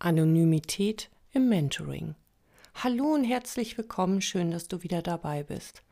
Anonymität 0.00 1.10
im 1.32 1.48
Mentoring. 1.48 2.14
Hallo 2.74 3.14
und 3.14 3.24
herzlich 3.24 3.76
willkommen, 3.76 4.20
schön, 4.20 4.52
dass 4.52 4.68
du 4.68 4.84
wieder 4.84 5.02
dabei 5.02 5.42
bist. 5.42 5.82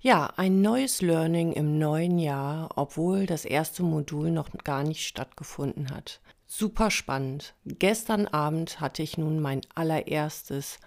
Ja, 0.00 0.32
ein 0.36 0.62
neues 0.62 1.02
Learning 1.02 1.52
im 1.52 1.76
neuen 1.76 2.20
Jahr, 2.20 2.70
obwohl 2.76 3.26
das 3.26 3.44
erste 3.44 3.82
Modul 3.82 4.30
noch 4.30 4.50
gar 4.62 4.84
nicht 4.84 5.04
stattgefunden 5.04 5.90
hat. 5.90 6.20
Super 6.46 6.92
spannend. 6.92 7.54
Gestern 7.64 8.28
Abend 8.28 8.80
hatte 8.80 9.02
ich 9.02 9.18
nun 9.18 9.40
mein 9.40 9.62
allererstes 9.74 10.78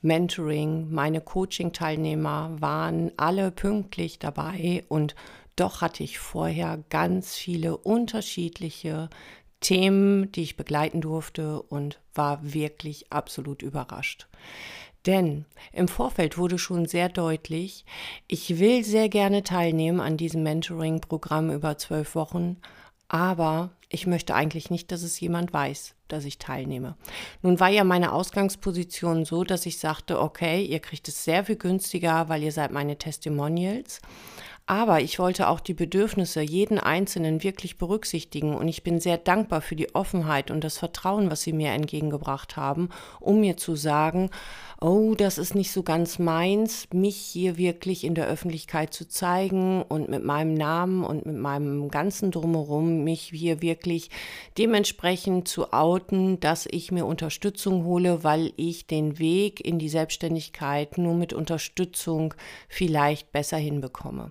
Mentoring. 0.00 0.90
Meine 0.90 1.20
Coaching-Teilnehmer 1.20 2.56
waren 2.58 3.12
alle 3.18 3.50
pünktlich 3.50 4.18
dabei 4.18 4.84
und 4.88 5.14
doch 5.56 5.82
hatte 5.82 6.02
ich 6.02 6.18
vorher 6.18 6.82
ganz 6.88 7.34
viele 7.34 7.76
unterschiedliche 7.76 9.10
Themen, 9.64 10.30
die 10.32 10.42
ich 10.42 10.56
begleiten 10.56 11.00
durfte 11.00 11.62
und 11.62 11.98
war 12.14 12.38
wirklich 12.42 13.10
absolut 13.10 13.62
überrascht. 13.62 14.28
Denn 15.06 15.46
im 15.72 15.88
Vorfeld 15.88 16.36
wurde 16.36 16.58
schon 16.58 16.86
sehr 16.86 17.08
deutlich, 17.08 17.84
ich 18.26 18.58
will 18.58 18.84
sehr 18.84 19.08
gerne 19.08 19.42
teilnehmen 19.42 20.00
an 20.00 20.16
diesem 20.16 20.42
Mentoring-Programm 20.42 21.50
über 21.50 21.78
zwölf 21.78 22.14
Wochen, 22.14 22.58
aber 23.08 23.70
ich 23.88 24.06
möchte 24.06 24.34
eigentlich 24.34 24.70
nicht, 24.70 24.92
dass 24.92 25.02
es 25.02 25.18
jemand 25.20 25.52
weiß, 25.52 25.94
dass 26.08 26.24
ich 26.24 26.38
teilnehme. 26.38 26.96
Nun 27.42 27.58
war 27.58 27.68
ja 27.68 27.84
meine 27.84 28.12
Ausgangsposition 28.12 29.24
so, 29.24 29.44
dass 29.44 29.66
ich 29.66 29.78
sagte, 29.78 30.20
okay, 30.20 30.62
ihr 30.62 30.80
kriegt 30.80 31.08
es 31.08 31.24
sehr 31.24 31.44
viel 31.44 31.56
günstiger, 31.56 32.28
weil 32.28 32.42
ihr 32.42 32.52
seid 32.52 32.70
meine 32.70 32.98
Testimonials. 32.98 34.00
Aber 34.66 35.02
ich 35.02 35.18
wollte 35.18 35.48
auch 35.48 35.60
die 35.60 35.74
Bedürfnisse 35.74 36.40
jeden 36.40 36.78
Einzelnen 36.78 37.42
wirklich 37.42 37.76
berücksichtigen 37.76 38.54
und 38.54 38.66
ich 38.66 38.82
bin 38.82 38.98
sehr 38.98 39.18
dankbar 39.18 39.60
für 39.60 39.76
die 39.76 39.94
Offenheit 39.94 40.50
und 40.50 40.64
das 40.64 40.78
Vertrauen, 40.78 41.30
was 41.30 41.42
Sie 41.42 41.52
mir 41.52 41.72
entgegengebracht 41.72 42.56
haben, 42.56 42.88
um 43.20 43.40
mir 43.40 43.58
zu 43.58 43.76
sagen, 43.76 44.30
oh, 44.80 45.14
das 45.14 45.36
ist 45.36 45.54
nicht 45.54 45.70
so 45.70 45.82
ganz 45.82 46.18
meins, 46.18 46.88
mich 46.94 47.16
hier 47.16 47.58
wirklich 47.58 48.04
in 48.04 48.14
der 48.14 48.26
Öffentlichkeit 48.26 48.94
zu 48.94 49.06
zeigen 49.06 49.82
und 49.82 50.08
mit 50.08 50.24
meinem 50.24 50.54
Namen 50.54 51.04
und 51.04 51.26
mit 51.26 51.36
meinem 51.36 51.90
ganzen 51.90 52.30
Drumherum 52.30 53.04
mich 53.04 53.32
hier 53.34 53.60
wirklich 53.60 54.08
dementsprechend 54.56 55.46
zu 55.46 55.74
outen, 55.74 56.40
dass 56.40 56.66
ich 56.70 56.90
mir 56.90 57.04
Unterstützung 57.04 57.84
hole, 57.84 58.24
weil 58.24 58.54
ich 58.56 58.86
den 58.86 59.18
Weg 59.18 59.60
in 59.60 59.78
die 59.78 59.90
Selbstständigkeit 59.90 60.96
nur 60.96 61.14
mit 61.14 61.34
Unterstützung 61.34 62.32
vielleicht 62.70 63.30
besser 63.30 63.58
hinbekomme 63.58 64.30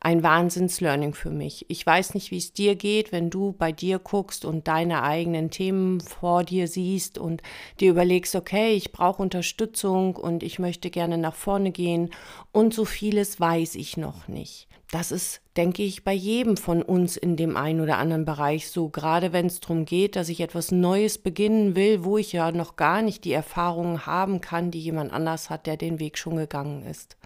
ein 0.00 0.22
Wahnsinns-Learning 0.22 1.14
für 1.14 1.30
mich. 1.30 1.66
Ich 1.68 1.84
weiß 1.84 2.14
nicht, 2.14 2.30
wie 2.30 2.38
es 2.38 2.52
dir 2.52 2.76
geht, 2.76 3.10
wenn 3.10 3.30
du 3.30 3.52
bei 3.52 3.72
dir 3.72 3.98
guckst 3.98 4.44
und 4.44 4.68
deine 4.68 5.02
eigenen 5.02 5.50
Themen 5.50 6.00
vor 6.00 6.44
dir 6.44 6.68
siehst 6.68 7.18
und 7.18 7.42
dir 7.80 7.90
überlegst, 7.90 8.34
okay, 8.36 8.72
ich 8.74 8.92
brauche 8.92 9.22
Unterstützung 9.22 10.16
und 10.16 10.42
ich 10.42 10.58
möchte 10.58 10.90
gerne 10.90 11.18
nach 11.18 11.34
vorne 11.34 11.72
gehen 11.72 12.10
und 12.52 12.74
so 12.74 12.84
vieles 12.84 13.40
weiß 13.40 13.74
ich 13.74 13.96
noch 13.96 14.28
nicht. 14.28 14.68
Das 14.90 15.12
ist, 15.12 15.42
denke 15.58 15.82
ich, 15.82 16.02
bei 16.02 16.14
jedem 16.14 16.56
von 16.56 16.82
uns 16.82 17.18
in 17.18 17.36
dem 17.36 17.58
einen 17.58 17.82
oder 17.82 17.98
anderen 17.98 18.24
Bereich 18.24 18.70
so, 18.70 18.88
gerade 18.88 19.34
wenn 19.34 19.46
es 19.46 19.60
darum 19.60 19.84
geht, 19.84 20.16
dass 20.16 20.30
ich 20.30 20.40
etwas 20.40 20.70
Neues 20.70 21.18
beginnen 21.18 21.76
will, 21.76 22.04
wo 22.04 22.16
ich 22.16 22.32
ja 22.32 22.52
noch 22.52 22.76
gar 22.76 23.02
nicht 23.02 23.24
die 23.24 23.32
Erfahrungen 23.32 24.06
haben 24.06 24.40
kann, 24.40 24.70
die 24.70 24.80
jemand 24.80 25.12
anders 25.12 25.50
hat, 25.50 25.66
der 25.66 25.76
den 25.76 25.98
Weg 25.98 26.16
schon 26.16 26.36
gegangen 26.36 26.86
ist. 26.86 27.18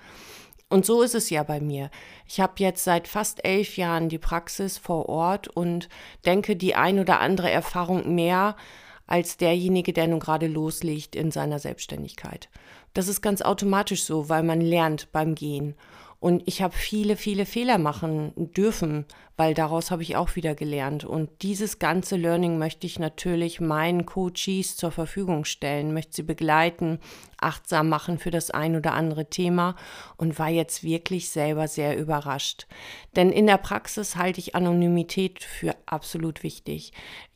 Und 0.72 0.86
so 0.86 1.02
ist 1.02 1.14
es 1.14 1.28
ja 1.28 1.42
bei 1.42 1.60
mir. 1.60 1.90
Ich 2.26 2.40
habe 2.40 2.54
jetzt 2.56 2.82
seit 2.82 3.06
fast 3.06 3.44
elf 3.44 3.76
Jahren 3.76 4.08
die 4.08 4.16
Praxis 4.16 4.78
vor 4.78 5.06
Ort 5.10 5.46
und 5.48 5.90
denke 6.24 6.56
die 6.56 6.74
ein 6.74 6.98
oder 6.98 7.20
andere 7.20 7.50
Erfahrung 7.50 8.14
mehr 8.14 8.56
als 9.06 9.36
derjenige, 9.36 9.92
der 9.92 10.06
nun 10.06 10.18
gerade 10.18 10.46
loslegt 10.46 11.14
in 11.14 11.30
seiner 11.30 11.58
Selbstständigkeit. 11.58 12.48
Das 12.94 13.06
ist 13.06 13.20
ganz 13.20 13.42
automatisch 13.42 14.04
so, 14.04 14.30
weil 14.30 14.42
man 14.42 14.62
lernt 14.62 15.12
beim 15.12 15.34
Gehen. 15.34 15.74
Und 16.22 16.44
ich 16.46 16.62
habe 16.62 16.72
viele, 16.72 17.16
viele 17.16 17.46
Fehler 17.46 17.78
machen 17.78 18.32
dürfen, 18.36 19.06
weil 19.36 19.54
daraus 19.54 19.90
habe 19.90 20.02
ich 20.02 20.14
auch 20.14 20.36
wieder 20.36 20.54
gelernt. 20.54 21.04
Und 21.04 21.30
dieses 21.42 21.80
ganze 21.80 22.14
Learning 22.14 22.58
möchte 22.58 22.86
ich 22.86 23.00
natürlich 23.00 23.60
meinen 23.60 24.06
Coaches 24.06 24.76
zur 24.76 24.92
Verfügung 24.92 25.44
stellen, 25.44 25.92
möchte 25.92 26.14
sie 26.14 26.22
begleiten, 26.22 27.00
achtsam 27.40 27.88
machen 27.88 28.20
für 28.20 28.30
das 28.30 28.52
ein 28.52 28.76
oder 28.76 28.92
andere 28.92 29.30
Thema 29.30 29.74
und 30.16 30.38
war 30.38 30.48
jetzt 30.48 30.84
wirklich 30.84 31.28
selber 31.28 31.66
sehr 31.66 31.98
überrascht. 31.98 32.68
Denn 33.16 33.32
in 33.32 33.48
der 33.48 33.58
Praxis 33.58 34.14
halte 34.14 34.38
ich 34.38 34.54
Anonymität 34.54 35.42
für 35.42 35.74
absolut 35.86 36.44
wichtig. 36.44 36.92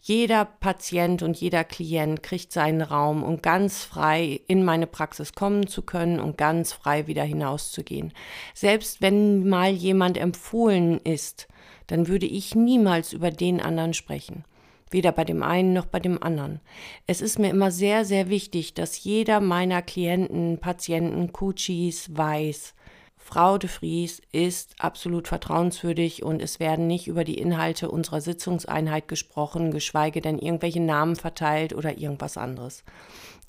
Jeder 0.08 0.44
Patient 0.44 1.24
und 1.24 1.36
jeder 1.36 1.64
Klient 1.64 2.22
kriegt 2.22 2.52
seinen 2.52 2.80
Raum, 2.80 3.24
um 3.24 3.42
ganz 3.42 3.82
frei 3.82 4.40
in 4.46 4.62
meine 4.62 4.86
Praxis 4.86 5.32
kommen 5.32 5.66
zu 5.66 5.82
können 5.82 6.20
und 6.20 6.38
ganz 6.38 6.72
frei 6.72 7.08
wieder 7.08 7.24
hinauszugehen. 7.24 8.12
Selbst 8.54 9.02
wenn 9.02 9.48
mal 9.48 9.72
jemand 9.72 10.16
empfohlen 10.16 11.00
ist, 11.00 11.48
dann 11.88 12.06
würde 12.06 12.26
ich 12.26 12.54
niemals 12.54 13.14
über 13.14 13.32
den 13.32 13.60
anderen 13.60 13.94
sprechen. 13.94 14.44
Weder 14.92 15.10
bei 15.10 15.24
dem 15.24 15.42
einen 15.42 15.72
noch 15.72 15.86
bei 15.86 15.98
dem 15.98 16.22
anderen. 16.22 16.60
Es 17.08 17.20
ist 17.20 17.40
mir 17.40 17.50
immer 17.50 17.72
sehr, 17.72 18.04
sehr 18.04 18.28
wichtig, 18.28 18.74
dass 18.74 19.02
jeder 19.02 19.40
meiner 19.40 19.82
Klienten, 19.82 20.58
Patienten, 20.58 21.32
Coaches 21.32 22.16
weiß, 22.16 22.76
Frau 23.26 23.58
de 23.58 23.68
Vries 23.68 24.22
ist 24.30 24.76
absolut 24.78 25.26
vertrauenswürdig 25.26 26.22
und 26.22 26.40
es 26.40 26.60
werden 26.60 26.86
nicht 26.86 27.08
über 27.08 27.24
die 27.24 27.38
Inhalte 27.38 27.90
unserer 27.90 28.20
Sitzungseinheit 28.20 29.08
gesprochen, 29.08 29.72
geschweige 29.72 30.20
denn 30.20 30.38
irgendwelche 30.38 30.80
Namen 30.80 31.16
verteilt 31.16 31.74
oder 31.74 31.98
irgendwas 31.98 32.36
anderes. 32.36 32.84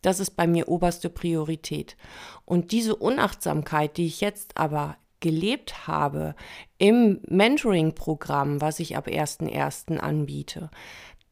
Das 0.02 0.20
ist 0.20 0.32
bei 0.32 0.48
mir 0.48 0.68
oberste 0.68 1.12
Priorität. 1.12 1.96
Und 2.44 2.72
diese 2.72 2.96
Unachtsamkeit, 2.96 3.98
die 3.98 4.08
ich 4.08 4.20
jetzt 4.20 4.58
aber 4.58 4.98
gelebt 5.20 5.86
habe 5.86 6.34
im 6.80 7.20
Mentoring-Programm, 7.28 8.60
was 8.62 8.80
ich 8.80 8.98
ab 8.98 9.08
1.1. 9.08 10.00
anbiete, 10.00 10.72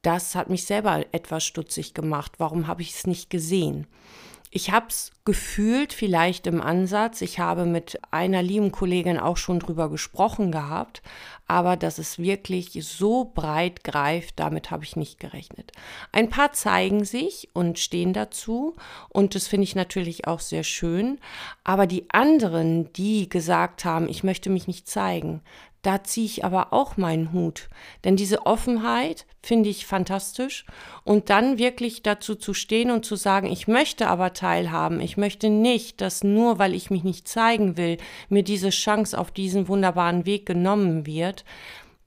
das 0.03 0.35
hat 0.35 0.51
mich 0.51 0.66
selber 0.66 1.03
etwas 1.13 1.44
stutzig 1.44 1.95
gemacht. 1.95 2.33
Warum 2.38 2.67
habe 2.67 2.83
ich 2.83 2.94
es 2.94 3.07
nicht 3.07 3.31
gesehen? 3.31 3.88
Ich 4.56 4.72
habe 4.72 4.86
es 4.88 5.12
gefühlt, 5.26 5.92
vielleicht 5.92 6.48
im 6.48 6.62
Ansatz. 6.62 7.20
Ich 7.20 7.40
habe 7.40 7.66
mit 7.66 8.00
einer 8.12 8.42
lieben 8.42 8.72
Kollegin 8.72 9.20
auch 9.20 9.36
schon 9.36 9.60
drüber 9.60 9.90
gesprochen 9.90 10.50
gehabt, 10.50 11.02
aber 11.46 11.76
dass 11.76 11.98
es 11.98 12.20
wirklich 12.20 12.72
so 12.82 13.26
breit 13.36 13.84
greift, 13.84 14.40
damit 14.40 14.72
habe 14.72 14.86
ich 14.86 14.96
nicht 14.96 15.20
gerechnet. 15.20 15.74
Ein 16.14 16.30
paar 16.30 16.54
zeigen 16.54 17.04
sich 17.04 17.50
und 17.52 17.80
stehen 17.80 18.14
dazu 18.14 18.78
und 19.10 19.36
das 19.36 19.46
finde 19.46 19.66
ich 19.66 19.76
natürlich 19.76 20.26
auch 20.26 20.40
sehr 20.40 20.64
schön, 20.64 21.20
aber 21.66 21.86
die 21.86 22.10
anderen, 22.12 22.94
die 22.94 23.28
gesagt 23.28 23.84
haben, 23.84 24.08
ich 24.08 24.24
möchte 24.24 24.50
mich 24.50 24.68
nicht 24.68 24.88
zeigen, 24.88 25.42
da 25.85 26.03
ziehe 26.03 26.25
ich 26.25 26.44
aber 26.44 26.73
auch 26.73 26.97
meinen 26.97 27.31
Hut. 27.31 27.69
Denn 28.03 28.16
diese 28.16 28.47
Offenheit 28.47 29.28
finde 29.44 29.69
ich 29.69 29.85
fantastisch. 29.85 30.66
Und 31.03 31.29
dann 31.29 31.59
wirklich 31.59 32.01
dazu 32.01 32.34
zu 32.34 32.56
stehen 32.56 32.90
und 32.90 33.06
zu 33.06 33.16
sagen, 33.16 33.47
ich 33.47 33.68
möchte 33.68 34.07
aber 34.07 34.34
teilhaben. 34.34 35.00
Ich 35.00 35.16
möchte 35.16 35.50
nicht, 35.50 36.01
dass 36.01 36.24
nur 36.24 36.57
weil 36.57 36.74
ich 36.74 36.90
mich 36.90 37.03
nicht 37.03 37.28
zeigen 37.28 37.78
will, 37.78 37.97
mir 38.29 38.41
diese 38.41 38.72
Chance 38.72 39.18
auf 39.18 39.29
diesen 39.29 39.68
wunderbaren 39.68 40.25
Weg 40.25 40.47
genommen 40.47 41.06
wird. 41.06 41.45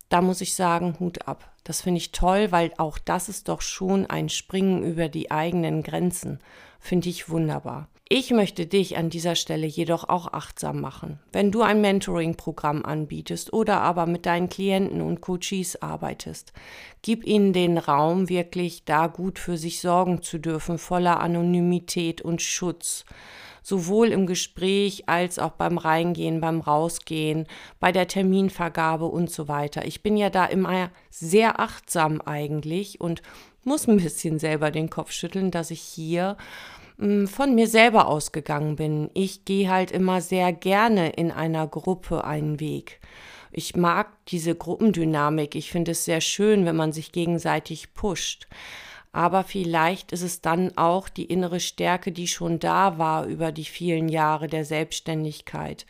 Da 0.08 0.22
muss 0.22 0.40
ich 0.40 0.54
sagen, 0.54 0.96
Hut 0.98 1.28
ab. 1.28 1.48
Das 1.62 1.82
finde 1.82 1.98
ich 1.98 2.10
toll, 2.10 2.50
weil 2.50 2.72
auch 2.78 2.98
das 2.98 3.28
ist 3.28 3.48
doch 3.48 3.60
schon 3.60 4.06
ein 4.06 4.28
Springen 4.28 4.82
über 4.82 5.08
die 5.08 5.30
eigenen 5.30 5.84
Grenzen. 5.84 6.40
Finde 6.78 7.08
ich 7.08 7.28
wunderbar. 7.28 7.88
Ich 8.10 8.30
möchte 8.30 8.64
dich 8.64 8.96
an 8.96 9.10
dieser 9.10 9.34
Stelle 9.34 9.66
jedoch 9.66 10.08
auch 10.08 10.32
achtsam 10.32 10.80
machen. 10.80 11.18
Wenn 11.30 11.52
du 11.52 11.60
ein 11.60 11.82
Mentoring-Programm 11.82 12.82
anbietest 12.82 13.52
oder 13.52 13.82
aber 13.82 14.06
mit 14.06 14.24
deinen 14.24 14.48
Klienten 14.48 15.02
und 15.02 15.20
Coaches 15.20 15.82
arbeitest, 15.82 16.54
gib 17.02 17.26
ihnen 17.26 17.52
den 17.52 17.76
Raum, 17.76 18.30
wirklich 18.30 18.86
da 18.86 19.08
gut 19.08 19.38
für 19.38 19.58
sich 19.58 19.82
sorgen 19.82 20.22
zu 20.22 20.38
dürfen, 20.38 20.78
voller 20.78 21.20
Anonymität 21.20 22.22
und 22.22 22.40
Schutz. 22.40 23.04
Sowohl 23.62 24.08
im 24.08 24.26
Gespräch 24.26 25.06
als 25.10 25.38
auch 25.38 25.52
beim 25.52 25.76
Reingehen, 25.76 26.40
beim 26.40 26.62
Rausgehen, 26.62 27.46
bei 27.78 27.92
der 27.92 28.08
Terminvergabe 28.08 29.04
und 29.04 29.30
so 29.30 29.48
weiter. 29.48 29.84
Ich 29.84 30.02
bin 30.02 30.16
ja 30.16 30.30
da 30.30 30.46
immer 30.46 30.90
sehr 31.10 31.60
achtsam 31.60 32.22
eigentlich 32.22 33.02
und 33.02 33.20
muss 33.68 33.86
ein 33.86 33.98
bisschen 33.98 34.38
selber 34.38 34.70
den 34.70 34.90
Kopf 34.90 35.12
schütteln, 35.12 35.50
dass 35.50 35.70
ich 35.70 35.80
hier 35.80 36.36
von 36.98 37.54
mir 37.54 37.68
selber 37.68 38.08
ausgegangen 38.08 38.74
bin. 38.74 39.10
Ich 39.14 39.44
gehe 39.44 39.70
halt 39.70 39.92
immer 39.92 40.20
sehr 40.20 40.52
gerne 40.52 41.10
in 41.10 41.30
einer 41.30 41.68
Gruppe 41.68 42.24
einen 42.24 42.58
Weg. 42.58 43.00
Ich 43.52 43.76
mag 43.76 44.08
diese 44.26 44.54
Gruppendynamik. 44.54 45.54
Ich 45.54 45.70
finde 45.70 45.92
es 45.92 46.04
sehr 46.04 46.20
schön, 46.20 46.66
wenn 46.66 46.74
man 46.74 46.92
sich 46.92 47.12
gegenseitig 47.12 47.94
pusht. 47.94 48.48
Aber 49.12 49.44
vielleicht 49.44 50.12
ist 50.12 50.22
es 50.22 50.40
dann 50.40 50.76
auch 50.76 51.08
die 51.08 51.24
innere 51.24 51.60
Stärke, 51.60 52.10
die 52.10 52.26
schon 52.26 52.58
da 52.58 52.98
war 52.98 53.26
über 53.26 53.52
die 53.52 53.64
vielen 53.64 54.08
Jahre 54.08 54.48
der 54.48 54.64
Selbstständigkeit 54.64 55.86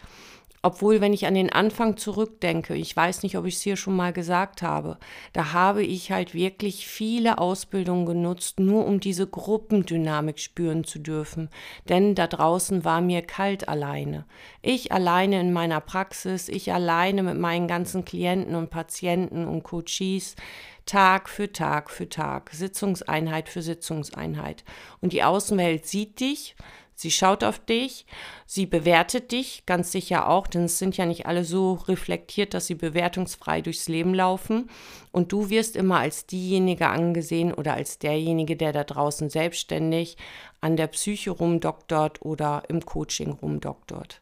Obwohl, 0.69 1.01
wenn 1.01 1.15
ich 1.15 1.27
an 1.27 1.33
den 1.33 1.51
Anfang 1.51 1.97
zurückdenke, 1.97 2.75
ich 2.75 2.95
weiß 2.95 3.23
nicht, 3.23 3.39
ob 3.39 3.47
ich 3.47 3.55
es 3.55 3.63
hier 3.63 3.79
schon 3.79 3.97
mal 3.97 4.13
gesagt 4.13 4.61
habe, 4.61 4.99
da 5.33 5.55
habe 5.55 5.83
ich 5.83 6.13
halt 6.13 6.35
wirklich 6.35 6.87
viele 6.87 7.39
Ausbildungen 7.39 8.05
genutzt, 8.05 8.61
nur 8.61 8.85
um 8.85 9.01
diese 9.01 9.27
Gruppendynamik 9.27 10.39
spüren 10.39 10.85
zu 10.85 10.99
dürfen. 10.99 11.49
Denn 11.89 12.15
da 12.15 12.27
draußen 12.27 12.85
war 12.85 13.01
mir 13.01 13.23
kalt 13.23 13.67
alleine. 13.67 14.27
Ich 14.61 14.93
alleine 14.93 15.41
in 15.41 15.55
meiner 15.55 15.81
Praxis, 15.81 16.51
ich 16.51 16.71
alleine 16.71 17.23
mit 17.23 17.39
meinen 17.39 17.67
ganzen 17.67 18.05
Klienten 18.05 18.55
und 18.55 18.69
Patienten 18.69 19.47
und 19.47 19.63
Coaches. 19.63 20.37
Tag 20.85 21.31
für 21.31 21.51
Tag 21.51 21.91
für 21.91 22.11
Tag, 22.11 22.51
Sitzungseinheit 22.51 23.49
für 23.49 23.63
Sitzungseinheit. 23.63 24.65
Und 25.01 25.15
die 25.15 25.23
Außenwelt 25.23 25.87
sieht 25.87 26.21
dich, 26.21 26.57
Sie 27.01 27.13
schaut 27.13 27.45
auf 27.45 27.61
dich, 27.61 28.07
sie 28.45 28.67
bewertet 28.67 29.31
dich, 29.31 29.63
ganz 29.67 29.93
sicher 29.93 30.29
auch, 30.29 30.49
denn 30.49 30.65
es 30.65 30.79
sind 30.79 30.97
ja 30.97 31.07
nicht 31.07 31.27
alle 31.27 31.45
so 31.45 31.75
reflektiert, 31.75 32.55
dass 32.55 32.67
sie 32.67 32.75
bewertungsfrei 32.75 33.61
durchs 33.61 33.87
Leben 33.87 34.15
laufen. 34.15 34.69
Und 35.13 35.31
du 35.31 35.49
wirst 35.49 35.77
immer 35.77 36.01
als 36.01 36.27
diejenige 36.27 36.89
angesehen 36.89 37.55
oder 37.55 37.75
als 37.75 38.01
derjenige, 38.01 38.57
der 38.57 38.73
da 38.73 38.83
draußen 38.83 39.31
selbstständig 39.31 40.17
an 40.61 40.77
der 40.77 40.89
Psyche 40.89 41.31
rumdoktort 41.31 42.23
oder 42.23 42.65
im 42.67 42.85
Coaching 42.85 43.31
rumdoktort. 43.31 44.21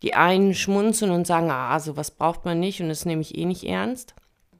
Die 0.00 0.14
einen 0.14 0.54
schmunzeln 0.54 1.10
und 1.10 1.26
sagen, 1.26 1.50
ah, 1.50 1.78
sowas 1.78 2.10
braucht 2.10 2.46
man 2.46 2.58
nicht 2.58 2.80
und 2.80 2.88
das 2.88 3.04
nehme 3.04 3.20
ich 3.20 3.36
eh 3.36 3.44
nicht 3.44 3.64
ernst 3.64 4.14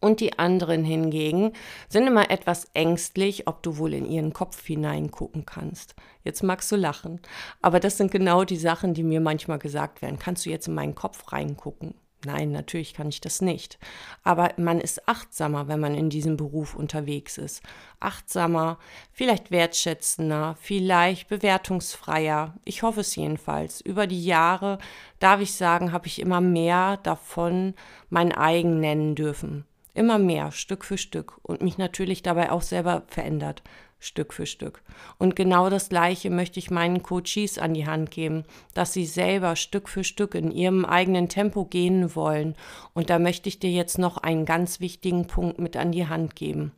und 0.04 0.20
die 0.20 0.38
anderen 0.38 0.84
hingegen 0.84 1.52
sind 1.88 2.06
immer 2.06 2.30
etwas 2.30 2.68
ängstlich, 2.74 3.48
ob 3.48 3.62
du 3.62 3.78
wohl 3.78 3.94
in 3.94 4.04
ihren 4.04 4.34
Kopf 4.34 4.62
hineingucken 4.66 5.46
kannst. 5.46 5.94
Jetzt 6.24 6.42
magst 6.42 6.70
du 6.70 6.76
lachen, 6.76 7.20
aber 7.62 7.80
das 7.80 7.96
sind 7.96 8.10
genau 8.10 8.44
die 8.44 8.58
Sachen, 8.58 8.92
die 8.92 9.02
mir 9.02 9.20
manchmal 9.20 9.58
gesagt 9.58 10.02
werden. 10.02 10.18
Kannst 10.18 10.44
du 10.44 10.50
jetzt 10.50 10.68
in 10.68 10.74
meinen 10.74 10.94
Kopf 10.94 11.32
reingucken? 11.32 11.94
Nein, 12.26 12.52
natürlich 12.52 12.92
kann 12.92 13.08
ich 13.08 13.20
das 13.22 13.40
nicht. 13.40 13.78
Aber 14.22 14.52
man 14.58 14.78
ist 14.80 15.08
achtsamer, 15.08 15.68
wenn 15.68 15.80
man 15.80 15.94
in 15.94 16.10
diesem 16.10 16.36
Beruf 16.36 16.74
unterwegs 16.74 17.38
ist. 17.38 17.62
Achtsamer, 18.00 18.78
vielleicht 19.12 19.50
wertschätzender, 19.50 20.56
vielleicht 20.60 21.28
bewertungsfreier. 21.28 22.54
Ich 22.64 22.82
hoffe 22.82 23.00
es 23.00 23.16
jedenfalls. 23.16 23.80
Über 23.80 24.06
die 24.06 24.24
Jahre, 24.24 24.78
darf 25.18 25.40
ich 25.40 25.54
sagen, 25.54 25.92
habe 25.92 26.06
ich 26.06 26.20
immer 26.20 26.40
mehr 26.40 26.98
davon 26.98 27.74
mein 28.10 28.32
eigen 28.32 28.80
nennen 28.80 29.14
dürfen. 29.14 29.66
Immer 29.94 30.18
mehr, 30.18 30.50
Stück 30.50 30.84
für 30.84 30.98
Stück 30.98 31.38
und 31.42 31.62
mich 31.62 31.78
natürlich 31.78 32.22
dabei 32.22 32.50
auch 32.50 32.62
selber 32.62 33.04
verändert, 33.06 33.62
Stück 34.04 34.32
für 34.32 34.46
Stück. 34.46 34.82
Und 35.18 35.36
genau 35.36 35.70
das 35.70 35.88
Gleiche 35.88 36.30
möchte 36.30 36.58
ich 36.58 36.70
meinen 36.70 37.02
Coaches 37.02 37.58
an 37.58 37.74
die 37.74 37.86
Hand 37.86 38.10
geben, 38.10 38.44
dass 38.74 38.92
sie 38.92 39.06
selber 39.06 39.56
Stück 39.56 39.88
für 39.88 40.04
Stück 40.04 40.34
in 40.34 40.50
ihrem 40.50 40.84
eigenen 40.84 41.28
Tempo 41.28 41.64
gehen 41.64 42.14
wollen. 42.14 42.54
Und 42.92 43.10
da 43.10 43.18
möchte 43.18 43.48
ich 43.48 43.58
dir 43.58 43.70
jetzt 43.70 43.98
noch 43.98 44.18
einen 44.18 44.44
ganz 44.44 44.80
wichtigen 44.80 45.26
Punkt 45.26 45.58
mit 45.58 45.76
an 45.76 45.92
die 45.92 46.06
Hand 46.06 46.36
geben. 46.36 46.72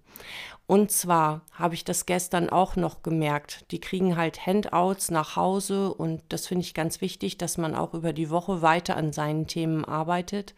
Und 0.69 0.91
zwar 0.91 1.43
habe 1.53 1.75
ich 1.75 1.85
das 1.85 2.07
gestern 2.07 2.49
auch 2.51 2.75
noch 2.75 3.03
gemerkt. 3.03 3.71
Die 3.71 3.81
kriegen 3.81 4.17
halt 4.17 4.47
Handouts 4.47 5.13
nach 5.13 5.37
Hause 5.37 5.95
und 5.95 6.23
das 6.29 6.49
finde 6.49 6.63
ich 6.63 6.75
ganz 6.75 7.01
wichtig, 7.01 7.39
dass 7.39 7.57
man 7.57 7.77
auch 7.77 7.95
über 7.95 8.13
die 8.13 8.31
Woche 8.31 8.63
weiter 8.63 8.97
an 8.97 9.13
seinen 9.13 9.47
Themen 9.47 9.85
arbeitet. 9.85 10.55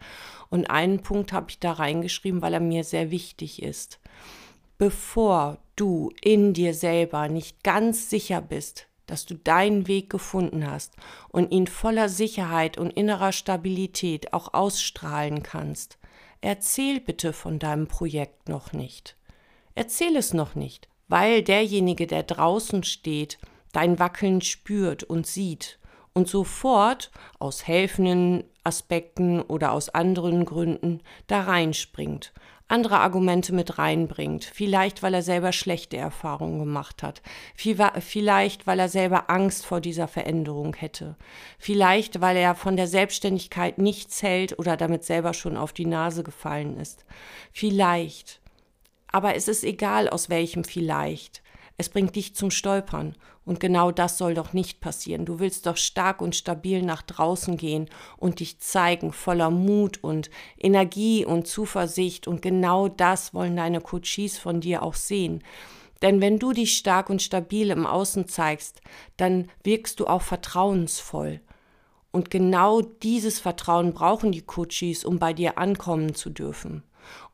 Und 0.49 0.71
einen 0.71 1.03
Punkt 1.03 1.31
habe 1.31 1.47
ich 1.49 1.59
da 1.59 1.73
reingeschrieben, 1.73 2.41
weil 2.41 2.55
er 2.55 2.59
mir 2.59 2.83
sehr 2.83 3.11
wichtig 3.11 3.61
ist. 3.61 3.99
Bevor 4.79 5.57
du 5.75 6.13
in 6.21 6.53
dir 6.53 6.73
selber 6.73 7.27
nicht 7.27 7.65
ganz 7.65 8.09
sicher 8.09 8.39
bist, 8.39 8.87
dass 9.07 9.25
du 9.25 9.35
deinen 9.35 9.89
Weg 9.89 10.09
gefunden 10.09 10.65
hast 10.71 10.93
und 11.27 11.51
ihn 11.51 11.67
voller 11.67 12.07
Sicherheit 12.07 12.77
und 12.77 12.91
innerer 12.91 13.33
Stabilität 13.33 14.31
auch 14.31 14.53
ausstrahlen 14.53 15.43
kannst, 15.43 15.97
erzähl 16.39 17.01
bitte 17.01 17.33
von 17.33 17.59
deinem 17.59 17.87
Projekt 17.89 18.47
noch 18.47 18.71
nicht. 18.71 19.17
Erzähl 19.75 20.15
es 20.15 20.33
noch 20.33 20.55
nicht, 20.55 20.87
weil 21.09 21.43
derjenige, 21.43 22.07
der 22.07 22.23
draußen 22.23 22.83
steht, 22.83 23.37
dein 23.73 23.99
Wackeln 23.99 24.39
spürt 24.39 25.03
und 25.03 25.27
sieht 25.27 25.77
und 26.13 26.29
sofort 26.29 27.11
aus 27.37 27.67
helfenden 27.67 28.45
Aspekten 28.63 29.41
oder 29.41 29.73
aus 29.73 29.89
anderen 29.89 30.45
Gründen 30.45 31.01
da 31.27 31.41
reinspringt, 31.41 32.31
andere 32.69 32.99
Argumente 32.99 33.53
mit 33.53 33.77
reinbringt, 33.77 34.45
vielleicht 34.45 35.03
weil 35.03 35.13
er 35.13 35.23
selber 35.23 35.51
schlechte 35.51 35.97
Erfahrungen 35.97 36.59
gemacht 36.59 37.03
hat, 37.03 37.21
vielleicht 37.55 38.67
weil 38.67 38.79
er 38.79 38.89
selber 38.89 39.29
Angst 39.29 39.65
vor 39.65 39.81
dieser 39.81 40.07
Veränderung 40.07 40.75
hätte, 40.75 41.17
vielleicht 41.57 42.21
weil 42.21 42.37
er 42.37 42.55
von 42.55 42.77
der 42.77 42.87
Selbstständigkeit 42.87 43.79
nichts 43.79 44.21
hält 44.21 44.57
oder 44.57 44.77
damit 44.77 45.03
selber 45.03 45.33
schon 45.33 45.57
auf 45.57 45.73
die 45.73 45.87
Nase 45.87 46.23
gefallen 46.23 46.77
ist, 46.77 47.05
vielleicht. 47.51 48.39
Aber 49.11 49.35
es 49.35 49.47
ist 49.47 49.63
egal, 49.63 50.07
aus 50.07 50.29
welchem 50.29 50.63
vielleicht. 50.63 51.41
Es 51.79 51.87
bringt 51.87 52.17
dich 52.17 52.35
zum 52.35 52.51
Stolpern. 52.51 53.15
Und 53.45 53.61
genau 53.61 53.91
das 53.91 54.17
soll 54.17 54.33
doch 54.33 54.51
nicht 54.51 54.81
passieren. 54.81 55.25
Du 55.25 55.39
willst 55.39 55.65
doch 55.65 55.77
stark 55.77 56.21
und 56.21 56.35
stabil 56.35 56.81
nach 56.81 57.01
draußen 57.01 57.55
gehen 57.55 57.89
und 58.17 58.41
dich 58.41 58.59
zeigen, 58.59 59.13
voller 59.13 59.49
Mut 59.49 60.03
und 60.03 60.29
Energie 60.57 61.23
und 61.25 61.47
Zuversicht. 61.47 62.27
Und 62.27 62.41
genau 62.41 62.89
das 62.89 63.33
wollen 63.33 63.55
deine 63.55 63.79
Coaches 63.79 64.37
von 64.37 64.59
dir 64.59 64.83
auch 64.83 64.93
sehen. 64.93 65.41
Denn 66.01 66.19
wenn 66.19 66.37
du 66.37 66.51
dich 66.51 66.77
stark 66.77 67.09
und 67.09 67.21
stabil 67.21 67.69
im 67.69 67.87
Außen 67.87 68.27
zeigst, 68.27 68.81
dann 69.15 69.49
wirkst 69.63 70.01
du 70.01 70.07
auch 70.07 70.21
vertrauensvoll. 70.21 71.39
Und 72.11 72.29
genau 72.29 72.81
dieses 72.81 73.39
Vertrauen 73.39 73.93
brauchen 73.93 74.33
die 74.33 74.41
Coaches, 74.41 75.05
um 75.05 75.17
bei 75.17 75.31
dir 75.31 75.57
ankommen 75.57 76.13
zu 76.13 76.29
dürfen. 76.29 76.83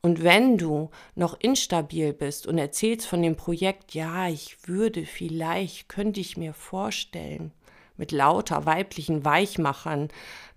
Und 0.02 0.24
wenn 0.24 0.58
du 0.58 0.90
noch 1.16 1.40
instabil 1.40 2.14
bist 2.14 2.48
und 2.48 2.58
erzählst 2.58 3.08
von 3.08 3.22
dem 3.22 3.36
Projekt, 3.36 3.94
ja, 3.94 4.28
ich 4.28 4.68
würde 4.68 5.06
vielleicht, 5.06 5.90
könnte 5.90 6.20
ich 6.20 6.38
mir 6.38 6.54
vorstellen, 6.54 7.52
mit 7.98 8.12
lauter 8.12 8.66
weiblichen 8.66 9.26
Weichmachern 9.26 10.10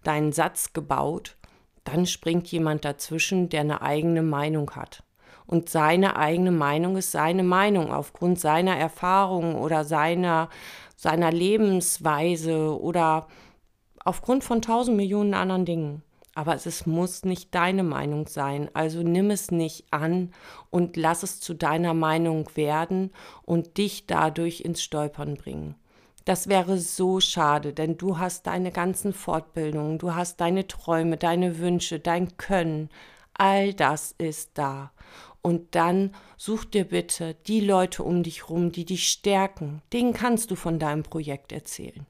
deinen 0.03 0.33
Satz 0.33 0.73
gebaut, 0.73 1.37
dann 1.85 2.07
springt 2.07 2.49
jemand 2.49 2.85
dazwischen, 2.85 3.49
der 3.49 3.61
eine 3.61 3.83
eigene 3.83 4.23
Meinung 4.23 4.73
hat. 4.73 5.03
Und 5.47 5.71
seine 5.71 6.17
eigene 6.17 6.51
Meinung 6.51 6.99
ist 6.99 7.13
seine 7.13 7.43
Meinung 7.43 7.91
aufgrund 7.91 8.39
seiner 8.39 8.77
Erfahrungen 8.77 9.57
oder 9.57 9.85
seiner, 9.85 10.51
seiner 10.95 11.33
Lebensweise 11.33 12.79
oder 12.79 13.29
aufgrund 14.05 14.45
von 14.45 14.61
tausend 14.61 14.99
Millionen 14.99 15.33
anderen 15.33 15.65
Dingen 15.65 16.03
aber 16.39 16.55
es 16.55 16.87
muss 16.87 17.25
nicht 17.25 17.53
deine 17.53 17.83
Meinung 17.83 18.29
sein. 18.29 18.71
Also 18.73 19.03
nimm 19.03 19.33
es 19.33 19.51
nicht 19.51 19.87
an 19.91 20.31
und 20.71 20.97
lass 20.97 21.25
es 21.25 21.41
zu 21.41 21.53
deiner 21.53 21.95
Meinung 21.95 22.49
werden 22.55 23.11
und 23.43 23.77
dich 23.77 24.07
dadurch 24.07 24.61
ins 24.61 24.81
Stolpern 24.81 25.35
bringen. 25.35 25.75
Das 26.27 26.49
wäre 26.49 26.79
so 26.79 27.19
schade, 27.19 27.73
denn 27.73 27.99
du 27.99 28.19
hast 28.19 28.47
deine 28.47 28.71
ganzen 28.71 29.13
Fortbildungen, 29.13 29.99
du 29.99 30.15
hast 30.15 30.41
deine 30.41 30.69
Träume, 30.69 31.17
deine 31.17 31.59
Wünsche, 31.59 31.99
dein 31.99 32.37
Können. 32.37 32.89
All 33.35 33.75
das 33.75 34.15
ist 34.17 34.53
da. 34.55 34.93
Und 35.43 35.75
dann 35.75 36.15
such 36.37 36.67
dir 36.67 36.85
bitte 36.85 37.35
die 37.49 37.61
Leute 37.61 38.05
um 38.05 38.23
dich 38.23 38.49
rum, 38.49 38.71
die 38.71 38.85
dich 38.85 39.09
stärken. 39.09 39.83
Denen 39.93 40.13
kannst 40.13 40.53
du 40.53 40.55
von 40.55 40.79
deinem 40.79 41.03
Projekt 41.03 41.51
erzählen. 41.51 42.07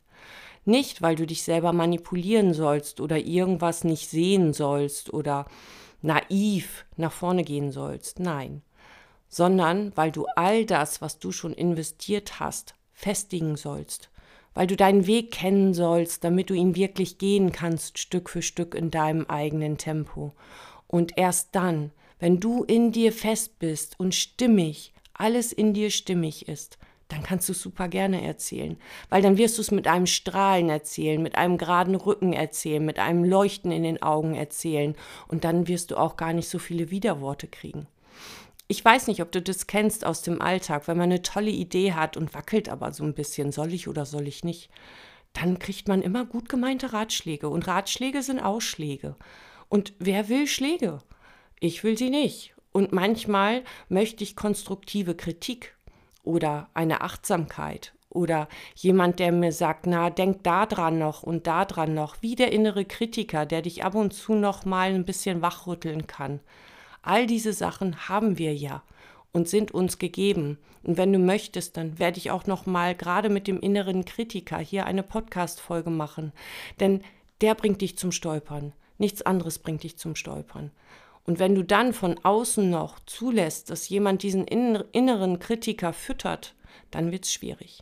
Nicht, 0.68 1.00
weil 1.00 1.16
du 1.16 1.26
dich 1.26 1.44
selber 1.44 1.72
manipulieren 1.72 2.52
sollst 2.52 3.00
oder 3.00 3.16
irgendwas 3.16 3.84
nicht 3.84 4.10
sehen 4.10 4.52
sollst 4.52 5.14
oder 5.14 5.46
naiv 6.02 6.84
nach 6.98 7.10
vorne 7.10 7.42
gehen 7.42 7.72
sollst. 7.72 8.20
Nein. 8.20 8.60
Sondern 9.30 9.96
weil 9.96 10.12
du 10.12 10.26
all 10.36 10.66
das, 10.66 11.00
was 11.00 11.18
du 11.18 11.32
schon 11.32 11.54
investiert 11.54 12.38
hast, 12.38 12.74
festigen 12.92 13.56
sollst. 13.56 14.10
Weil 14.52 14.66
du 14.66 14.76
deinen 14.76 15.06
Weg 15.06 15.30
kennen 15.30 15.72
sollst, 15.72 16.22
damit 16.22 16.50
du 16.50 16.54
ihn 16.54 16.76
wirklich 16.76 17.16
gehen 17.16 17.50
kannst, 17.50 17.98
Stück 17.98 18.28
für 18.28 18.42
Stück 18.42 18.74
in 18.74 18.90
deinem 18.90 19.24
eigenen 19.24 19.78
Tempo. 19.78 20.34
Und 20.86 21.16
erst 21.16 21.48
dann, 21.52 21.92
wenn 22.18 22.40
du 22.40 22.62
in 22.62 22.92
dir 22.92 23.14
fest 23.14 23.58
bist 23.58 23.98
und 23.98 24.14
stimmig, 24.14 24.92
alles 25.14 25.50
in 25.50 25.72
dir 25.72 25.88
stimmig 25.88 26.46
ist, 26.46 26.76
dann 27.08 27.22
kannst 27.22 27.48
du 27.48 27.52
es 27.52 27.60
super 27.60 27.88
gerne 27.88 28.22
erzählen. 28.22 28.76
Weil 29.08 29.22
dann 29.22 29.38
wirst 29.38 29.56
du 29.56 29.62
es 29.62 29.70
mit 29.70 29.86
einem 29.86 30.06
Strahlen 30.06 30.68
erzählen, 30.68 31.22
mit 31.22 31.36
einem 31.36 31.56
geraden 31.56 31.94
Rücken 31.94 32.34
erzählen, 32.34 32.84
mit 32.84 32.98
einem 32.98 33.24
Leuchten 33.24 33.72
in 33.72 33.82
den 33.82 34.02
Augen 34.02 34.34
erzählen. 34.34 34.94
Und 35.26 35.44
dann 35.44 35.68
wirst 35.68 35.90
du 35.90 35.96
auch 35.96 36.16
gar 36.16 36.34
nicht 36.34 36.48
so 36.48 36.58
viele 36.58 36.90
Widerworte 36.90 37.48
kriegen. 37.48 37.86
Ich 38.68 38.84
weiß 38.84 39.06
nicht, 39.06 39.22
ob 39.22 39.32
du 39.32 39.40
das 39.40 39.66
kennst 39.66 40.04
aus 40.04 40.20
dem 40.20 40.42
Alltag, 40.42 40.86
wenn 40.86 40.98
man 40.98 41.10
eine 41.10 41.22
tolle 41.22 41.50
Idee 41.50 41.94
hat 41.94 42.18
und 42.18 42.34
wackelt 42.34 42.68
aber 42.68 42.92
so 42.92 43.02
ein 43.02 43.14
bisschen, 43.14 43.50
soll 43.50 43.72
ich 43.72 43.88
oder 43.88 44.04
soll 44.04 44.28
ich 44.28 44.44
nicht, 44.44 44.68
dann 45.32 45.58
kriegt 45.58 45.88
man 45.88 46.02
immer 46.02 46.26
gut 46.26 46.50
gemeinte 46.50 46.92
Ratschläge. 46.92 47.48
Und 47.48 47.66
Ratschläge 47.66 48.22
sind 48.22 48.40
Ausschläge. 48.40 49.16
Und 49.70 49.94
wer 49.98 50.28
will 50.28 50.46
Schläge? 50.46 50.98
Ich 51.60 51.82
will 51.82 51.96
sie 51.96 52.10
nicht. 52.10 52.54
Und 52.72 52.92
manchmal 52.92 53.64
möchte 53.88 54.22
ich 54.22 54.36
konstruktive 54.36 55.14
Kritik 55.14 55.77
oder 56.28 56.68
eine 56.74 57.00
Achtsamkeit 57.00 57.94
oder 58.10 58.48
jemand, 58.74 59.18
der 59.18 59.32
mir 59.32 59.52
sagt, 59.52 59.86
na, 59.86 60.10
denk 60.10 60.44
da 60.44 60.66
dran 60.66 60.98
noch 60.98 61.22
und 61.22 61.46
da 61.46 61.64
dran 61.64 61.94
noch, 61.94 62.16
wie 62.20 62.36
der 62.36 62.52
innere 62.52 62.84
Kritiker, 62.84 63.46
der 63.46 63.62
dich 63.62 63.82
ab 63.82 63.94
und 63.94 64.12
zu 64.12 64.34
noch 64.34 64.64
mal 64.64 64.92
ein 64.92 65.06
bisschen 65.06 65.40
wachrütteln 65.40 66.06
kann. 66.06 66.40
All 67.02 67.26
diese 67.26 67.54
Sachen 67.54 68.08
haben 68.08 68.36
wir 68.36 68.54
ja 68.54 68.82
und 69.32 69.48
sind 69.48 69.72
uns 69.72 69.98
gegeben. 69.98 70.58
Und 70.82 70.98
wenn 70.98 71.12
du 71.12 71.18
möchtest, 71.18 71.76
dann 71.76 71.98
werde 71.98 72.18
ich 72.18 72.30
auch 72.30 72.46
noch 72.46 72.66
mal 72.66 72.94
gerade 72.94 73.30
mit 73.30 73.46
dem 73.46 73.60
inneren 73.60 74.04
Kritiker 74.04 74.58
hier 74.58 74.84
eine 74.84 75.02
Podcast 75.02 75.60
Folge 75.60 75.90
machen, 75.90 76.32
denn 76.80 77.02
der 77.40 77.54
bringt 77.54 77.80
dich 77.80 77.96
zum 77.96 78.12
Stolpern. 78.12 78.72
Nichts 78.98 79.22
anderes 79.22 79.58
bringt 79.58 79.82
dich 79.82 79.96
zum 79.96 80.14
Stolpern. 80.14 80.72
Und 81.28 81.38
wenn 81.38 81.54
du 81.54 81.62
dann 81.62 81.92
von 81.92 82.18
außen 82.24 82.70
noch 82.70 83.00
zulässt, 83.00 83.68
dass 83.68 83.90
jemand 83.90 84.22
diesen 84.22 84.46
inneren 84.46 85.38
Kritiker 85.38 85.92
füttert, 85.92 86.54
dann 86.90 87.12
wird 87.12 87.26
es 87.26 87.34
schwierig. 87.34 87.80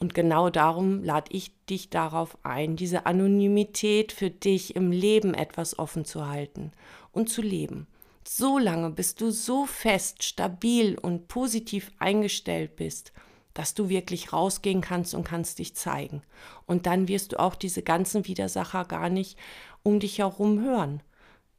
Und 0.00 0.14
genau 0.14 0.50
darum 0.50 1.04
lade 1.04 1.30
ich 1.30 1.52
dich 1.66 1.90
darauf 1.90 2.36
ein, 2.42 2.74
diese 2.74 3.06
Anonymität 3.06 4.10
für 4.10 4.30
dich 4.30 4.74
im 4.74 4.90
Leben 4.90 5.32
etwas 5.32 5.78
offen 5.78 6.04
zu 6.04 6.26
halten 6.26 6.72
und 7.12 7.28
zu 7.28 7.40
leben. 7.40 7.86
So 8.26 8.58
lange, 8.58 8.90
bis 8.90 9.14
du 9.14 9.30
so 9.30 9.64
fest, 9.64 10.24
stabil 10.24 10.98
und 10.98 11.28
positiv 11.28 11.92
eingestellt 12.00 12.74
bist, 12.74 13.12
dass 13.54 13.74
du 13.74 13.88
wirklich 13.88 14.32
rausgehen 14.32 14.80
kannst 14.80 15.14
und 15.14 15.22
kannst 15.22 15.60
dich 15.60 15.76
zeigen. 15.76 16.20
Und 16.66 16.86
dann 16.86 17.06
wirst 17.06 17.32
du 17.32 17.38
auch 17.38 17.54
diese 17.54 17.82
ganzen 17.82 18.26
Widersacher 18.26 18.86
gar 18.86 19.08
nicht 19.08 19.38
um 19.84 20.00
dich 20.00 20.18
herum 20.18 20.60
hören. 20.60 21.00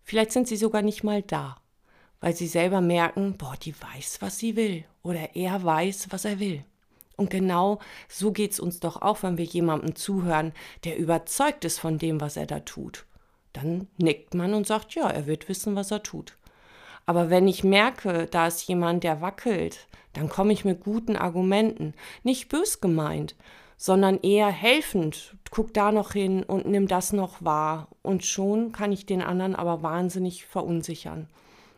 Vielleicht 0.08 0.32
sind 0.32 0.48
sie 0.48 0.56
sogar 0.56 0.84
nicht 0.84 1.04
mal 1.04 1.22
da, 1.22 1.58
weil 2.22 2.34
sie 2.34 2.48
selber 2.48 2.80
merken, 2.80 3.36
boah, 3.38 3.56
die 3.62 3.76
weiß, 3.76 4.22
was 4.22 4.40
sie 4.40 4.56
will 4.56 4.86
oder 5.04 5.36
er 5.36 5.62
weiß, 5.62 6.08
was 6.12 6.24
er 6.24 6.40
will. 6.40 6.64
Und 7.18 7.30
genau 7.30 7.80
so 8.08 8.32
geht 8.32 8.54
es 8.54 8.62
uns 8.62 8.80
doch 8.80 9.02
auch, 9.02 9.22
wenn 9.22 9.38
wir 9.38 9.44
jemandem 9.44 9.98
zuhören, 9.98 10.54
der 10.86 10.98
überzeugt 10.98 11.66
ist 11.66 11.80
von 11.80 11.98
dem, 11.98 12.22
was 12.22 12.38
er 12.38 12.46
da 12.46 12.62
tut. 12.62 13.06
Dann 13.52 13.88
nickt 13.98 14.34
man 14.34 14.54
und 14.54 14.66
sagt, 14.66 14.96
ja, 14.96 15.10
er 15.10 15.28
wird 15.28 15.50
wissen, 15.50 15.76
was 15.76 15.92
er 15.92 16.04
tut. 16.04 16.38
Aber 17.06 17.30
wenn 17.30 17.46
ich 17.46 17.66
merke, 17.66 18.28
da 18.32 18.48
ist 18.48 18.66
jemand, 18.66 19.04
der 19.04 19.20
wackelt, 19.20 19.88
dann 20.14 20.30
komme 20.30 20.54
ich 20.54 20.64
mit 20.64 20.86
guten 20.86 21.18
Argumenten, 21.18 21.94
nicht 22.24 22.48
bös 22.48 22.80
gemeint, 22.80 23.36
sondern 23.78 24.20
eher 24.22 24.50
helfend. 24.50 25.36
Guck 25.52 25.74
da 25.74 25.92
noch 25.92 26.12
hin 26.14 26.44
und 26.44 26.66
nimm 26.66 26.88
das 26.88 27.14
noch 27.14 27.44
wahr. 27.44 27.88
Und 28.02 28.26
schon 28.26 28.72
kann 28.72 28.92
ich 28.92 29.06
den 29.06 29.22
anderen 29.22 29.56
aber 29.56 29.84
wahnsinnig 29.84 30.46
verunsichern. 30.46 31.30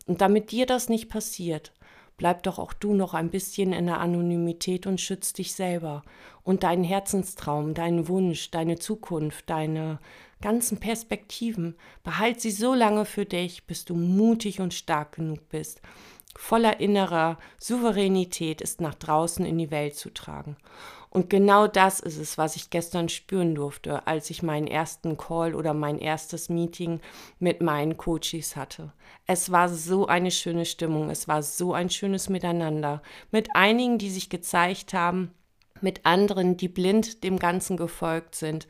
Und 0.08 0.22
damit 0.22 0.52
dir 0.52 0.66
das 0.66 0.90
nicht 0.90 1.10
passiert, 1.10 1.74
bleib 2.18 2.44
doch 2.44 2.58
auch 2.58 2.74
du 2.74 2.94
noch 2.94 3.14
ein 3.14 3.30
bisschen 3.30 3.74
in 3.74 3.86
der 3.86 4.00
Anonymität 4.00 4.88
und 4.88 5.00
schütz 5.00 5.34
dich 5.34 5.54
selber 5.54 6.04
und 6.44 6.64
deinen 6.64 6.84
Herzenstraum, 6.84 7.74
deinen 7.74 8.08
Wunsch, 8.08 8.50
deine 8.50 8.80
Zukunft, 8.80 9.50
deine 9.50 10.00
ganzen 10.42 10.80
Perspektiven. 10.80 11.76
Behalt 12.04 12.42
sie 12.42 12.52
so 12.52 12.74
lange 12.74 13.06
für 13.06 13.26
dich, 13.26 13.68
bis 13.68 13.86
du 13.86 13.96
mutig 13.96 14.62
und 14.62 14.74
stark 14.74 15.16
genug 15.18 15.48
bist 15.50 15.82
voller 16.36 16.80
innerer 16.80 17.38
Souveränität 17.60 18.62
ist 18.62 18.82
nach 18.82 18.96
draußen 18.96 19.46
in 19.46 19.58
die 19.58 19.72
Welt 19.72 19.96
zu 19.96 20.14
tragen. 20.14 20.58
Und 21.12 21.30
genau 21.30 21.66
das 21.66 22.00
ist 22.00 22.18
es, 22.18 22.38
was 22.38 22.56
ich 22.56 22.70
gestern 22.70 23.10
spüren 23.10 23.56
durfte, 23.56 24.06
als 24.06 24.30
ich 24.30 24.44
meinen 24.44 24.68
ersten 24.68 25.18
Call 25.18 25.56
oder 25.56 25.74
mein 25.74 25.98
erstes 25.98 26.50
Meeting 26.50 27.00
mit 27.40 27.62
meinen 27.62 27.98
Coaches 27.98 28.56
hatte. 28.56 28.94
Es 29.26 29.52
war 29.52 29.70
so 29.70 30.06
eine 30.06 30.30
schöne 30.30 30.66
Stimmung, 30.66 31.10
es 31.10 31.28
war 31.28 31.42
so 31.42 31.74
ein 31.74 31.90
schönes 31.90 32.30
Miteinander, 32.30 33.02
mit 33.32 33.56
einigen, 33.56 33.98
die 33.98 34.12
sich 34.12 34.30
gezeigt 34.30 34.94
haben, 34.94 35.34
mit 35.82 36.06
anderen, 36.06 36.58
die 36.58 36.68
blind 36.68 37.24
dem 37.24 37.40
Ganzen 37.40 37.76
gefolgt 37.76 38.36
sind. 38.36 38.68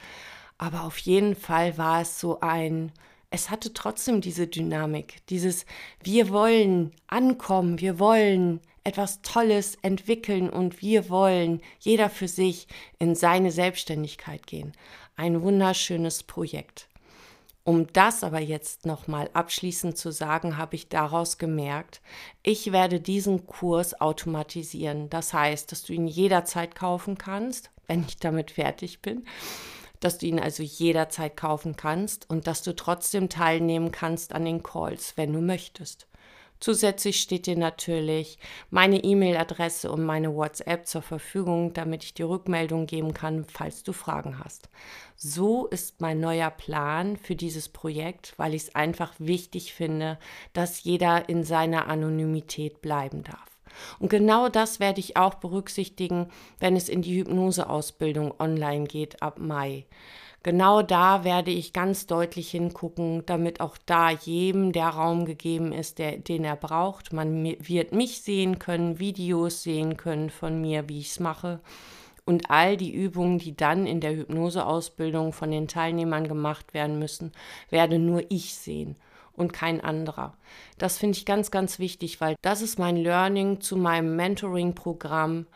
Aber 0.57 0.83
auf 0.83 0.97
jeden 0.99 1.35
Fall 1.35 1.77
war 1.77 2.01
es 2.01 2.21
so 2.21 2.39
ein, 2.39 2.93
es 3.31 3.49
hatte 3.49 3.73
trotzdem 3.73 4.21
diese 4.21 4.47
Dynamik, 4.47 5.25
dieses 5.27 5.65
wir 6.01 6.29
wollen 6.29 6.91
ankommen, 7.07 7.79
wir 7.79 7.99
wollen 7.99 8.59
etwas 8.83 9.21
Tolles 9.21 9.77
entwickeln 9.81 10.49
und 10.49 10.81
wir 10.81 11.09
wollen 11.09 11.61
jeder 11.79 12.09
für 12.09 12.27
sich 12.27 12.67
in 12.97 13.13
seine 13.13 13.51
Selbstständigkeit 13.51 14.47
gehen. 14.47 14.73
Ein 15.15 15.41
wunderschönes 15.41 16.23
Projekt. 16.23 16.87
Um 17.63 17.85
das 17.93 18.23
aber 18.23 18.39
jetzt 18.39 18.87
nochmal 18.87 19.29
abschließend 19.33 19.95
zu 19.95 20.11
sagen, 20.11 20.57
habe 20.57 20.75
ich 20.75 20.89
daraus 20.89 21.37
gemerkt, 21.37 22.01
ich 22.41 22.71
werde 22.71 22.99
diesen 22.99 23.45
Kurs 23.45 23.99
automatisieren. 24.01 25.09
Das 25.11 25.33
heißt, 25.33 25.71
dass 25.71 25.83
du 25.83 25.93
ihn 25.93 26.07
jederzeit 26.07 26.73
kaufen 26.73 27.17
kannst, 27.19 27.69
wenn 27.85 28.05
ich 28.07 28.17
damit 28.17 28.49
fertig 28.51 29.01
bin 29.03 29.23
dass 29.99 30.17
du 30.17 30.25
ihn 30.25 30.39
also 30.39 30.63
jederzeit 30.63 31.35
kaufen 31.35 31.75
kannst 31.75 32.29
und 32.29 32.47
dass 32.47 32.61
du 32.61 32.75
trotzdem 32.75 33.29
teilnehmen 33.29 33.91
kannst 33.91 34.33
an 34.33 34.45
den 34.45 34.63
Calls, 34.63 35.17
wenn 35.17 35.33
du 35.33 35.41
möchtest. 35.41 36.09
Zusätzlich 36.59 37.21
steht 37.21 37.45
dir 37.45 37.55
natürlich 37.55 38.37
meine 38.69 39.01
E-Mail-Adresse 39.01 39.89
und 39.89 40.03
meine 40.03 40.35
WhatsApp 40.35 40.87
zur 40.87 41.01
Verfügung, 41.01 41.73
damit 41.73 42.03
ich 42.03 42.13
dir 42.13 42.27
Rückmeldung 42.27 42.85
geben 42.85 43.13
kann, 43.13 43.45
falls 43.45 43.83
du 43.83 43.93
Fragen 43.93 44.39
hast. 44.43 44.69
So 45.15 45.67
ist 45.67 46.01
mein 46.01 46.19
neuer 46.19 46.49
Plan 46.49 47.15
für 47.15 47.35
dieses 47.35 47.69
Projekt, 47.69 48.33
weil 48.35 48.53
ich 48.53 48.63
es 48.63 48.75
einfach 48.75 49.13
wichtig 49.19 49.73
finde, 49.73 50.19
dass 50.51 50.83
jeder 50.83 51.29
in 51.29 51.45
seiner 51.45 51.87
Anonymität 51.87 52.81
bleiben 52.81 53.23
darf. 53.23 53.48
Und 53.99 54.09
genau 54.09 54.49
das 54.49 54.79
werde 54.79 54.99
ich 54.99 55.17
auch 55.17 55.35
berücksichtigen, 55.35 56.27
wenn 56.59 56.75
es 56.75 56.89
in 56.89 57.01
die 57.01 57.17
Hypnoseausbildung 57.19 58.33
online 58.39 58.85
geht 58.85 59.21
ab 59.21 59.39
Mai. 59.39 59.85
Genau 60.41 60.81
da 60.81 61.25
werde 61.25 61.51
ich 61.51 61.73
ganz 61.73 62.07
deutlich 62.07 62.51
hingucken, 62.51 63.25
damit 63.25 63.59
auch 63.59 63.75
da 63.85 64.09
jedem 64.09 64.71
der 64.71 64.87
Raum 64.87 65.25
gegeben 65.25 65.73
ist, 65.73 65.99
der, 65.99 66.17
den 66.17 66.45
er 66.45 66.55
braucht. 66.55 67.11
Man 67.11 67.43
wird 67.43 67.91
mich 67.91 68.21
sehen 68.21 68.57
können, 68.57 68.99
Videos 68.99 69.63
sehen 69.63 69.97
können 69.97 70.29
von 70.29 70.61
mir, 70.61 70.87
wie 70.87 70.99
ich 70.99 71.09
es 71.09 71.19
mache. 71.19 71.59
Und 72.25 72.49
all 72.49 72.77
die 72.77 72.93
Übungen, 72.93 73.39
die 73.39 73.57
dann 73.57 73.85
in 73.85 73.99
der 73.99 74.15
Hypnoseausbildung 74.15 75.33
von 75.33 75.51
den 75.51 75.67
Teilnehmern 75.67 76.27
gemacht 76.27 76.73
werden 76.73 76.99
müssen, 76.99 77.33
werde 77.69 77.99
nur 77.99 78.23
ich 78.29 78.53
sehen 78.55 78.95
und 79.39 79.53
kein 79.53 79.81
anderer. 79.81 80.33
Das 80.77 80.97
finde 80.97 81.17
ich 81.17 81.25
ganz, 81.25 81.49
ganz 81.49 81.79
wichtig, 81.79 82.21
weil 82.21 82.35
das 82.41 82.61
ist 82.61 82.77
mein 82.77 82.97
Learning 82.97 83.61
zu 83.61 83.77
meinem 83.77 84.15
Mentoring-Programm 84.15 85.47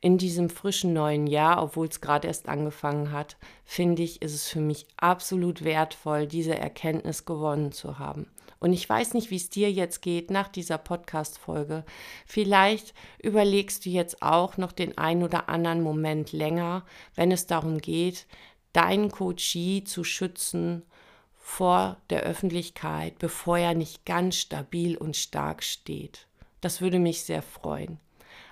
in 0.00 0.16
diesem 0.16 0.48
frischen 0.48 0.92
neuen 0.92 1.26
Jahr, 1.26 1.62
obwohl 1.62 1.88
es 1.88 2.00
gerade 2.00 2.28
erst 2.28 2.48
angefangen 2.48 3.10
hat, 3.12 3.36
finde 3.64 4.02
ich, 4.02 4.22
ist 4.22 4.34
es 4.34 4.48
für 4.48 4.60
mich 4.60 4.86
absolut 4.96 5.64
wertvoll, 5.64 6.26
diese 6.26 6.56
Erkenntnis 6.56 7.24
gewonnen 7.24 7.72
zu 7.72 7.98
haben. 7.98 8.26
Und 8.60 8.72
ich 8.72 8.88
weiß 8.88 9.14
nicht, 9.14 9.30
wie 9.30 9.36
es 9.36 9.50
dir 9.50 9.70
jetzt 9.70 10.00
geht 10.00 10.30
nach 10.30 10.48
dieser 10.48 10.78
Podcast-Folge. 10.78 11.84
Vielleicht 12.26 12.94
überlegst 13.22 13.84
du 13.84 13.90
jetzt 13.90 14.22
auch 14.22 14.56
noch 14.56 14.72
den 14.72 14.98
einen 14.98 15.22
oder 15.22 15.48
anderen 15.48 15.82
Moment 15.82 16.32
länger, 16.32 16.84
wenn 17.14 17.30
es 17.30 17.46
darum 17.46 17.78
geht, 17.78 18.26
deinen 18.72 19.10
Coachie 19.10 19.84
zu 19.84 20.04
schützen 20.04 20.82
vor 21.48 21.96
der 22.10 22.20
Öffentlichkeit, 22.24 23.18
bevor 23.18 23.58
er 23.58 23.74
nicht 23.74 24.04
ganz 24.04 24.36
stabil 24.36 24.96
und 24.98 25.16
stark 25.16 25.64
steht. 25.64 26.26
Das 26.60 26.82
würde 26.82 26.98
mich 26.98 27.22
sehr 27.22 27.42
freuen. 27.42 27.98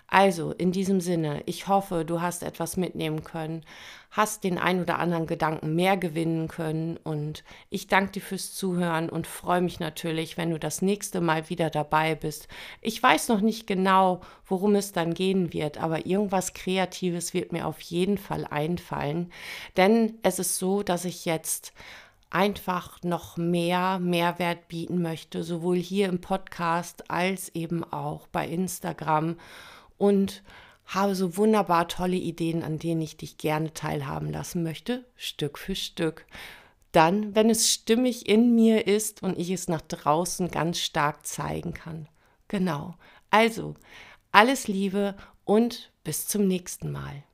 Also, 0.09 0.53
in 0.53 0.73
diesem 0.73 1.01
Sinne, 1.01 1.43
ich 1.47 1.69
hoffe, 1.69 2.05
du 2.05 2.23
hast 2.23 2.43
etwas 2.43 2.77
mitnehmen 2.77 3.23
können, 3.23 3.65
hast 4.11 4.45
den 4.45 4.57
ein 4.57 4.81
oder 4.81 4.99
anderen 4.99 5.27
Gedanken 5.27 5.75
mehr 5.75 5.97
gewinnen 5.99 6.49
können 6.49 6.97
und 6.97 7.45
ich 7.69 7.87
danke 7.87 8.13
dir 8.13 8.23
fürs 8.23 8.55
Zuhören 8.55 9.11
und 9.11 9.27
freue 9.27 9.61
mich 9.61 9.79
natürlich, 9.79 10.39
wenn 10.39 10.51
du 10.51 10.59
das 10.59 10.81
nächste 10.81 11.21
Mal 11.21 11.51
wieder 11.51 11.69
dabei 11.71 12.15
bist. 12.15 12.49
Ich 12.81 13.01
weiß 13.01 13.29
noch 13.29 13.43
nicht 13.43 13.67
genau, 13.67 14.23
worum 14.47 14.75
es 14.75 14.93
dann 14.93 15.13
gehen 15.13 15.53
wird, 15.53 15.79
aber 15.79 16.07
irgendwas 16.07 16.55
Kreatives 16.55 17.35
wird 17.35 17.53
mir 17.53 17.67
auf 17.67 17.81
jeden 17.83 18.17
Fall 18.17 18.47
einfallen, 18.47 19.31
denn 19.77 20.19
es 20.23 20.39
ist 20.39 20.57
so, 20.57 20.83
dass 20.83 21.05
ich 21.05 21.27
jetzt 21.27 21.75
einfach 22.31 23.03
noch 23.03 23.37
mehr 23.37 23.99
Mehrwert 23.99 24.69
bieten 24.69 25.03
möchte, 25.03 25.43
sowohl 25.43 25.77
hier 25.77 26.09
im 26.09 26.21
Podcast 26.21 27.11
als 27.11 27.55
eben 27.55 27.85
auch 27.85 28.27
bei 28.29 28.47
Instagram 28.49 29.37
und 29.99 30.43
habe 30.87 31.15
so 31.15 31.37
wunderbar 31.37 31.89
tolle 31.89 32.17
Ideen, 32.17 32.63
an 32.63 32.79
denen 32.79 33.01
ich 33.01 33.17
dich 33.17 33.39
gerne 33.39 33.73
teilhaben 33.75 34.31
lassen 34.31 34.63
möchte, 34.63 35.05
Stück 35.17 35.59
für 35.59 35.75
Stück. 35.75 36.27
Dann, 36.93 37.35
wenn 37.35 37.51
es 37.51 37.73
stimmig 37.73 38.29
in 38.29 38.55
mir 38.55 38.87
ist 38.87 39.23
und 39.23 39.39
ich 39.39 39.51
es 39.51 39.69
nach 39.69 39.83
draußen 39.83 40.51
ganz 40.51 40.79
stark 40.79 41.27
zeigen 41.27 41.75
kann. 41.75 42.09
Genau. 42.49 42.95
Also, 43.31 43.75
alles 44.31 44.69
Liebe 44.69 45.17
und 45.45 45.93
bis 46.05 46.29
zum 46.29 46.47
nächsten 46.47 46.93
Mal. 46.93 47.25